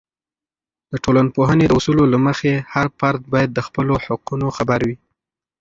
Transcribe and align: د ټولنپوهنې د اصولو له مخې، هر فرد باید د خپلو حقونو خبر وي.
د 0.91 0.93
ټولنپوهنې 1.03 1.65
د 1.67 1.71
اصولو 1.79 2.03
له 2.13 2.17
مخې، 2.25 2.53
هر 2.73 2.87
فرد 2.99 3.21
باید 3.33 3.49
د 3.53 3.59
خپلو 3.67 3.93
حقونو 4.05 4.47
خبر 4.57 4.79
وي. 4.87 4.97